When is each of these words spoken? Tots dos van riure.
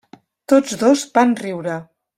Tots 0.53 0.79
dos 0.85 1.05
van 1.19 1.37
riure. 1.45 1.79